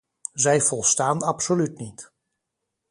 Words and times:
Zij 0.33 0.61
volstaan 0.61 1.21
absoluut 1.21 1.77
niet. 1.77 2.11